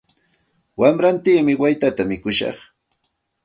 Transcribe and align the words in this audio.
Warantimi 0.79 1.53
waytata 1.61 2.03
mikushaq. 2.09 2.57